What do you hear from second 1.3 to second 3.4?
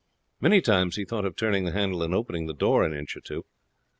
turning the handle and opening the door an inch or